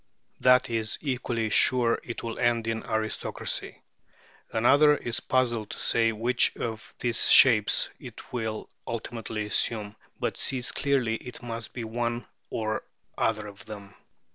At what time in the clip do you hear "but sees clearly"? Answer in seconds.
10.19-11.17